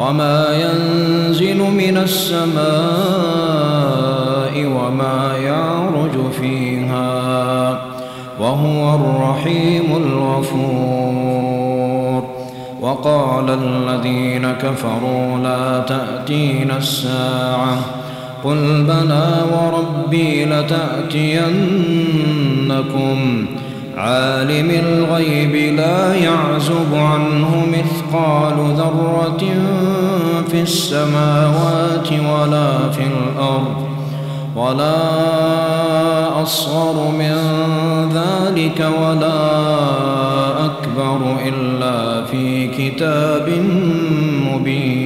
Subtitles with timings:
[0.00, 2.60] وما ينزل من السماء
[4.66, 7.80] وما يعرج فيها
[8.40, 11.30] وهو الرحيم الغفور.
[12.80, 17.78] وقال الذين كفروا لا تأتين الساعة
[18.44, 21.50] قل بلى وربي لتأتينكم
[24.00, 29.44] عالم الغيب لا يعزب عنه مثقال ذرة
[30.48, 33.76] في السماوات ولا في الأرض
[34.56, 35.00] ولا
[36.42, 37.36] أصغر من
[38.14, 39.40] ذلك ولا
[40.64, 43.48] أكبر إلا في كتاب
[44.52, 44.99] مبين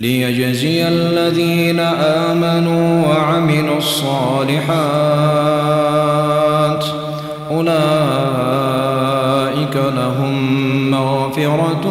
[0.00, 4.84] ليجزي الذين آمنوا وعملوا الصالحات.
[7.50, 7.70] أولئك
[9.76, 11.86] لهم مغفرة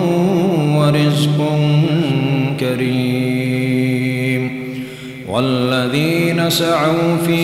[0.77, 1.59] ورزق
[2.59, 4.43] كريم.
[5.29, 7.39] والذين سعوا في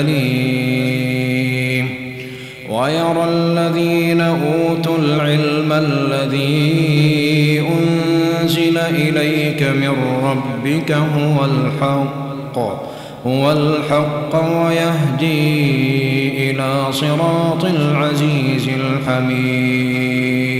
[0.00, 1.86] أليم
[2.70, 12.58] ويرى الذين أوتوا العلم الذي أنزل إليك من ربك هو الحق
[13.26, 14.34] هو الحق
[14.64, 15.70] ويهدي
[16.50, 20.59] إلى صراط العزيز الحميد.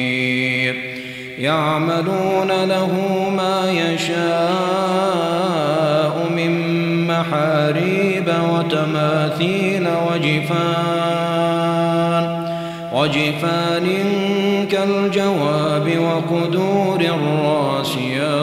[1.41, 2.91] يعملون له
[3.37, 4.21] ما يشاء
[6.35, 6.51] من
[7.07, 11.21] محاريب وتماثيل وجفان
[12.93, 13.87] وجفان
[14.71, 18.41] كالجواب وقدور الراسيات.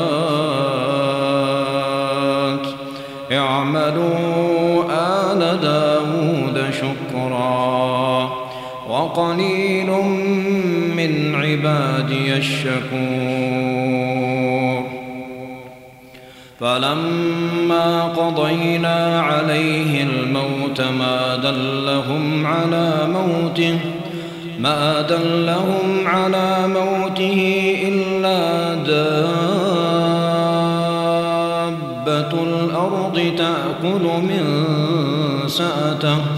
[3.32, 8.30] اعملوا آل داود شكرا
[8.88, 10.77] وقليل من
[11.34, 13.78] عبادي الشكور.
[16.60, 23.78] فلما قضينا عليه الموت ما دلهم على موته
[24.58, 29.22] ما دلهم على موته إلا دابة
[32.42, 34.44] الأرض تأكل من
[35.46, 36.37] سأته.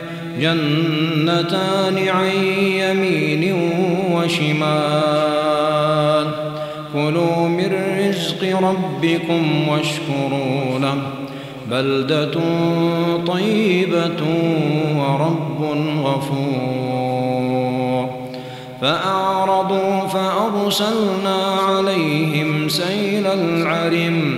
[0.39, 3.55] جنتان عن يمين
[4.11, 5.51] وشمال.
[6.93, 10.97] كلوا من رزق ربكم واشكروا له.
[11.71, 12.35] بلدة
[13.27, 14.21] طيبة
[14.97, 15.61] ورب
[16.05, 18.09] غفور.
[18.81, 21.39] فأعرضوا فأرسلنا
[21.69, 24.37] عليهم سيل العرم.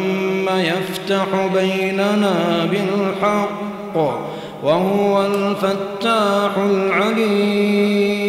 [0.65, 2.35] يفتح بيننا
[2.71, 3.95] بالحق
[4.63, 8.21] وهو الفتاح العليم.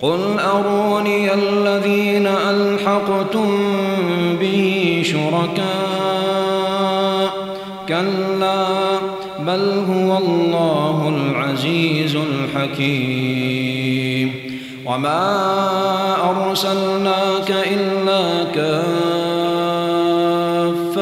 [0.00, 3.58] قل أروني الذين ألحقتم
[4.40, 5.72] به شركاء.
[7.88, 8.66] كلا
[9.38, 13.62] بل هو الله العزيز الحكيم.
[14.86, 15.22] وما
[16.30, 18.44] أرسلناك إلا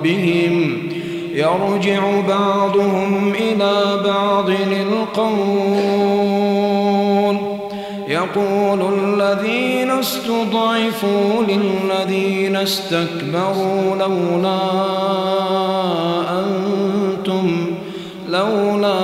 [0.00, 0.88] ربهم
[1.34, 5.80] يرجع بعضهم إلى بعض القول
[8.08, 14.58] يقول الذين استضعفوا للذين استكبروا لولا
[16.40, 17.66] أنتم
[18.28, 19.00] لولا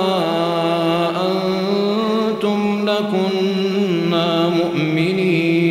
[1.27, 5.67] أنتم لكنا مؤمنين.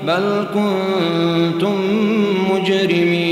[0.07, 1.77] بل كنتم
[2.51, 3.32] مجرمين.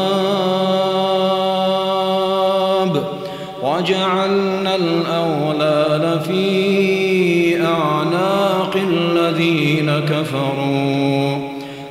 [3.81, 11.37] وجعلنا الأولال في أعناق الذين كفروا.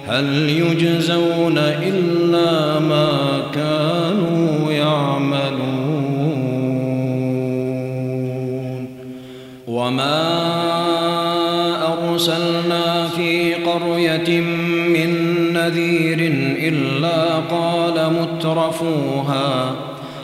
[0.07, 5.81] هل يجزون إلا ما كانوا يعملون؟
[9.69, 10.41] وما
[11.93, 14.41] أرسلنا في قرية
[14.95, 15.11] من
[15.53, 16.19] نذير
[16.69, 19.90] إلا قال مترفوها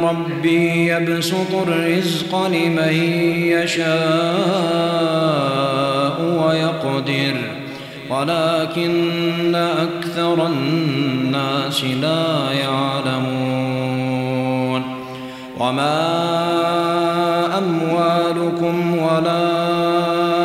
[0.00, 2.94] ربي يبسط الرزق لمن
[3.44, 3.84] يشاء
[6.20, 7.34] ويقدر
[8.10, 13.84] ولكن أكثر الناس لا يعلمون.
[15.60, 16.24] وما
[17.58, 19.74] أموالكم ولا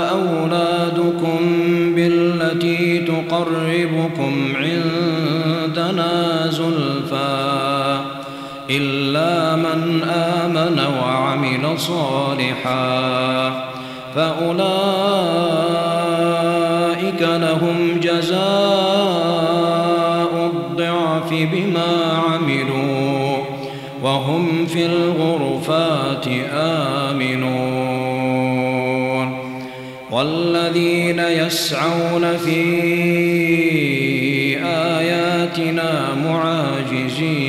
[0.10, 1.40] أولادكم
[1.96, 6.12] بالتي تقربكم عندنا
[6.50, 8.00] زلفى
[8.70, 8.99] إلا
[11.80, 13.70] صالحا
[14.16, 14.70] فأولئك
[17.22, 18.40] لهم جزاء
[20.54, 23.38] الضعف بما عملوا
[24.04, 28.20] وهم في الغرفات آمنون
[30.12, 32.60] والذين يسعون في
[34.66, 37.49] آياتنا معاجزين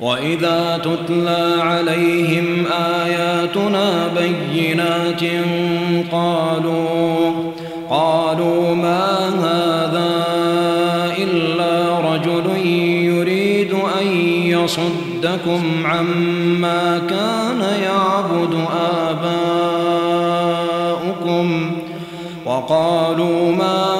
[0.00, 5.20] وإذا تتلى عليهم آياتنا بينات
[6.12, 7.32] قالوا
[7.90, 10.24] قالوا ما هذا
[11.18, 12.66] إلا رجل
[13.04, 14.06] يريد أن
[14.46, 18.54] يصدكم عما كان يعبد
[19.10, 20.40] آباؤكم
[22.46, 23.99] وقالوا ما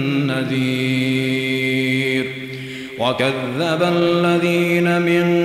[0.41, 2.25] نذير.
[2.99, 5.41] وكذب الذين من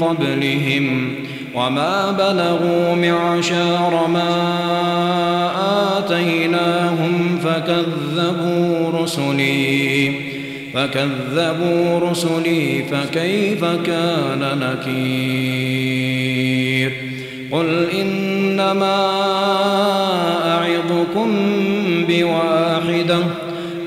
[0.00, 1.14] قبلهم
[1.54, 4.32] وما بلغوا معشار ما
[5.98, 10.14] آتيناهم فكذبوا رسلي
[10.74, 16.02] فكذبوا رسلي فكيف كان نكير؟
[17.52, 18.96] قل إنما
[20.46, 21.30] أعظكم
[22.08, 23.18] بواحدة.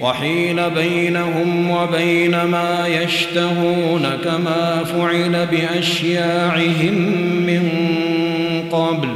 [0.00, 6.94] وحيل بينهم وبين ما يشتهون كما فعل بأشياعهم
[7.46, 7.68] من
[8.72, 9.08] قبل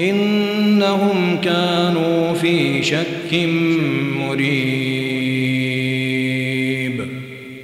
[0.00, 3.48] إنهم كانوا في شك
[4.18, 5.09] مريب.